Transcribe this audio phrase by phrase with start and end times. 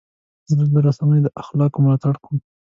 [0.49, 2.37] زه د رسنیو د اخلاقو ملاتړ کوم.